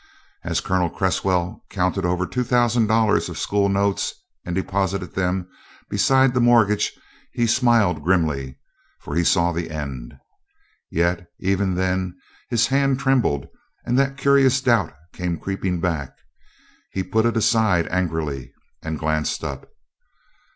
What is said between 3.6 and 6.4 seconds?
notes and deposited them beside the